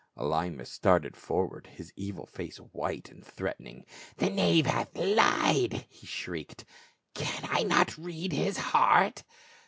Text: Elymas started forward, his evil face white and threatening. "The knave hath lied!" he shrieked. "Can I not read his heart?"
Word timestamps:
Elymas 0.17 0.71
started 0.71 1.15
forward, 1.15 1.67
his 1.67 1.93
evil 1.95 2.25
face 2.25 2.57
white 2.57 3.11
and 3.11 3.23
threatening. 3.23 3.85
"The 4.17 4.31
knave 4.31 4.65
hath 4.65 4.97
lied!" 4.97 5.85
he 5.89 6.07
shrieked. 6.07 6.65
"Can 7.13 7.41
I 7.47 7.61
not 7.61 7.99
read 7.99 8.33
his 8.33 8.57
heart?" 8.57 9.23